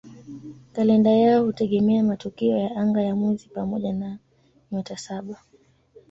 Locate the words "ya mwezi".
3.01-3.49